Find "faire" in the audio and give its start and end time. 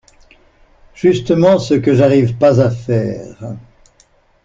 2.71-3.53